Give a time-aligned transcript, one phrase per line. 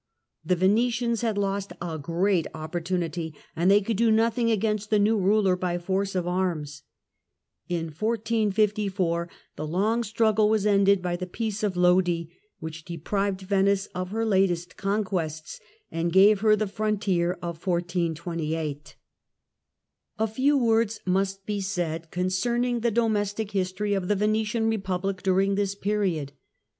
[0.43, 5.15] The Venetians had lost a great opportunity and they could do nothing against the new
[5.15, 6.81] ruler by force of arms.
[7.69, 12.23] In 1454 the long struggle was Peace of ended by the Peace of Lodi,
[12.57, 15.59] which deprived Venice °'^^'"^ of her latest conquests
[15.91, 18.55] and gave her the frontier of 1428.
[18.57, 18.95] Domestic
[20.17, 24.67] A few words must be said concerning the domestic v'euke ° history of the Venetian
[24.67, 26.31] Republic during this period.